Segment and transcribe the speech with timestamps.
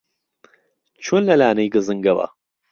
[1.03, 2.27] چۆن لە لانەی گزنگەوە